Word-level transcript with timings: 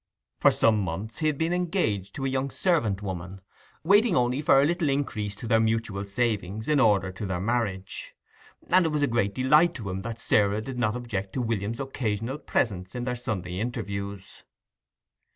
For 0.39 0.49
some 0.49 0.79
months 0.81 1.19
he 1.19 1.27
had 1.27 1.37
been 1.37 1.53
engaged 1.53 2.15
to 2.15 2.25
a 2.25 2.27
young 2.27 2.49
servant 2.49 3.03
woman, 3.03 3.39
waiting 3.83 4.15
only 4.15 4.41
for 4.41 4.59
a 4.59 4.65
little 4.65 4.89
increase 4.89 5.35
to 5.35 5.45
their 5.47 5.59
mutual 5.59 6.05
savings 6.05 6.67
in 6.67 6.79
order 6.79 7.11
to 7.11 7.23
their 7.27 7.39
marriage; 7.39 8.15
and 8.67 8.87
it 8.87 8.89
was 8.89 9.03
a 9.03 9.05
great 9.05 9.35
delight 9.35 9.75
to 9.75 9.91
him 9.91 10.01
that 10.01 10.19
Sarah 10.19 10.59
did 10.61 10.79
not 10.79 10.95
object 10.95 11.33
to 11.33 11.41
William's 11.43 11.79
occasional 11.79 12.39
presence 12.39 12.95
in 12.95 13.03
their 13.03 13.15
Sunday 13.15 13.59
interviews. 13.59 14.41